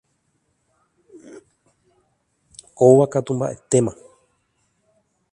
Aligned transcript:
Kóva 2.77 3.05
katu 3.11 3.31
mbaʼetéma. 3.37 3.91